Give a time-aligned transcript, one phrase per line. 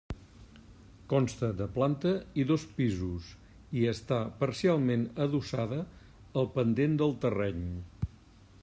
[1.11, 2.13] Consta de planta
[2.43, 3.27] i dos pisos
[3.83, 5.81] i està parcialment adossada
[6.43, 7.63] al pendent del terreny.